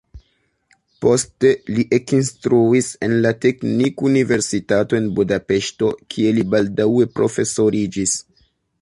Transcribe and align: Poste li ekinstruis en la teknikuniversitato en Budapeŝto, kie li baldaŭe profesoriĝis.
Poste 1.05 1.51
li 1.75 1.85
ekinstruis 1.97 2.89
en 3.09 3.13
la 3.27 3.33
teknikuniversitato 3.47 5.01
en 5.03 5.13
Budapeŝto, 5.21 5.95
kie 6.15 6.37
li 6.39 6.51
baldaŭe 6.57 7.11
profesoriĝis. 7.21 8.21